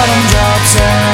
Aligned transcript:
bottomed 0.00 0.34
out 0.34 0.60
town 0.72 1.09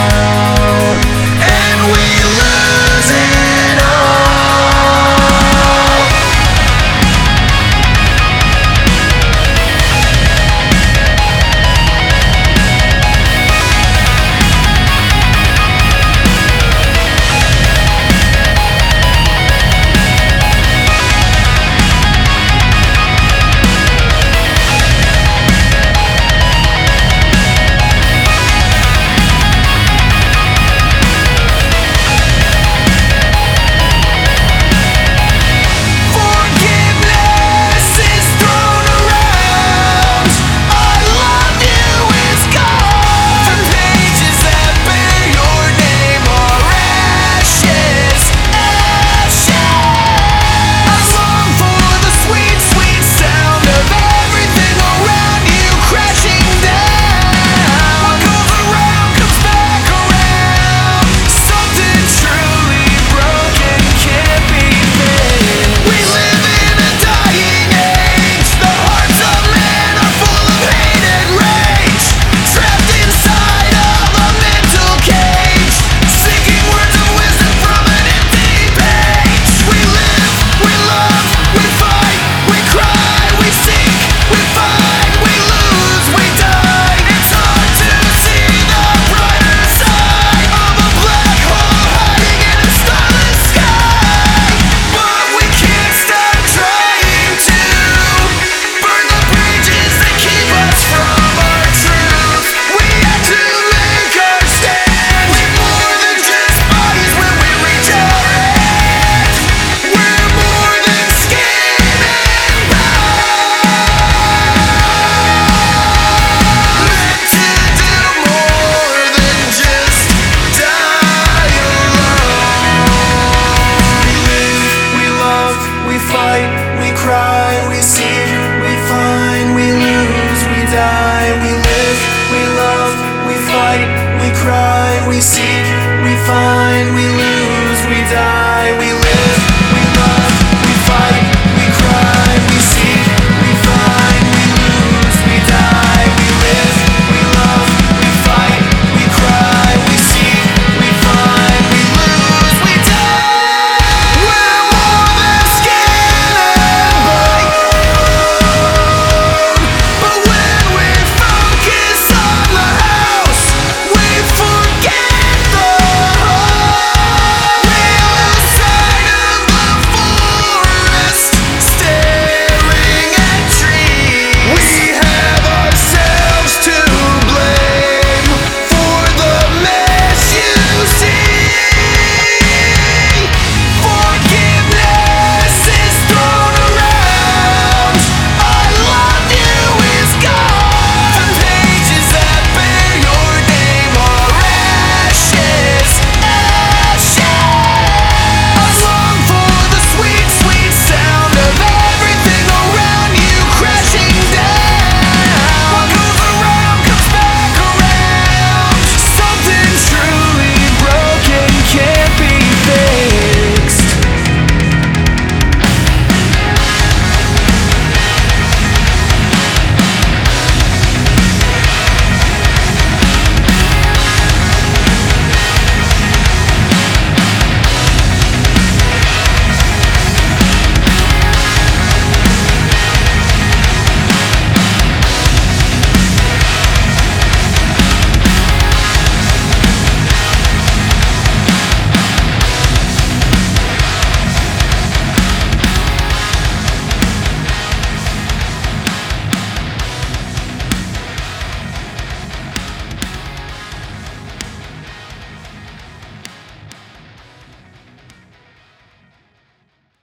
we 135.08 135.20
seek, 135.20 135.66
we 136.04 136.14
find, 136.26 136.94
we 136.94 137.06
lose, 137.06 137.80
we 137.86 138.00
die, 138.10 138.76
we 138.78 139.15